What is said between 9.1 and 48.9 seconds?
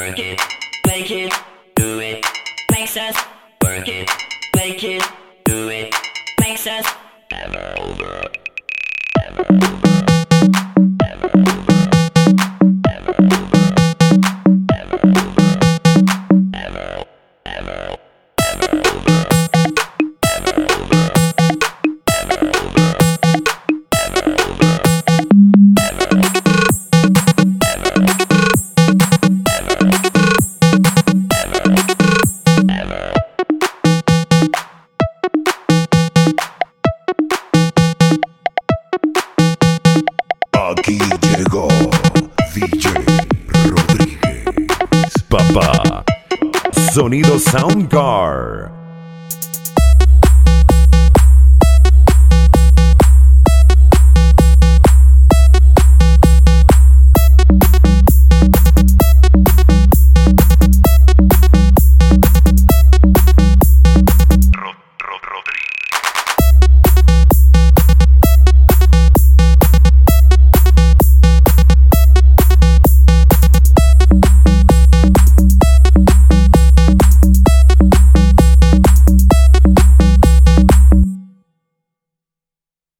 ever Aquí llegó DJ Rodríguez. Papá. Sonido Soundgar.